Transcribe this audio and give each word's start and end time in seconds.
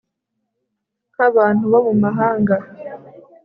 nk 1.13 1.19
abantu 1.29 1.61
bo 1.71 1.79
mu 1.87 1.93
mahanga 2.03 2.55